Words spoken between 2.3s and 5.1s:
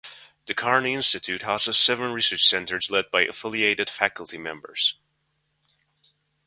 centers led by affiliated faculty members.